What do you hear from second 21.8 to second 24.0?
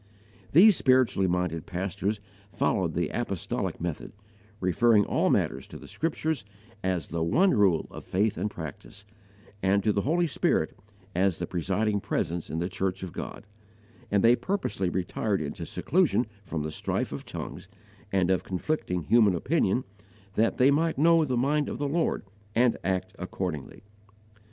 Lord and act accordingly.